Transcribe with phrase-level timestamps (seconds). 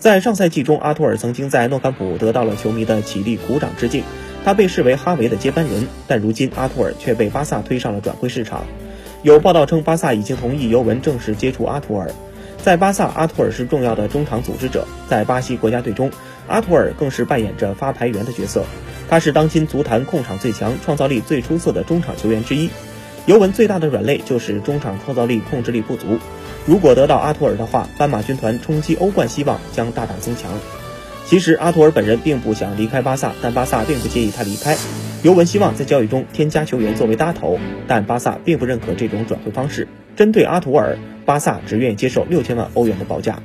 [0.00, 4.02] 在上赛季中，阿图尔曾经在诺坎普得到了球迷的起立鼓掌致敬，
[4.42, 5.86] 他被视为哈维的接班人。
[6.06, 8.64] 但如今，阿图尔却被巴萨推上了转会市场。
[9.22, 12.10] 有报道称，巴萨已经同意尤文正式接触阿图尔。
[12.56, 16.10] 在巴萨，阿图尔是重要的中场组织者，在巴西国家队中，
[16.48, 18.64] 阿图尔更是扮演着发牌员的角色。
[19.10, 22.70] 他是当今足坛控场最强、创造力最出色的中场球员之一。
[23.26, 26.18] 尤文最大的软肋就是中场创造力控制力不足。
[26.66, 30.50] 如果得到阿图尔的话，斑马军团冲击欧冠希望将大大增强。
[31.26, 34.76] 其实阿图尔本人并不想离开巴萨，但巴萨并不介意他离开。
[35.22, 39.86] 尤文希望在交易中添加球员作为搭头，但巴萨并不认可这种转会方式。
[40.16, 43.38] 针对阿图尔，巴萨只愿意接受六千万欧元的报价。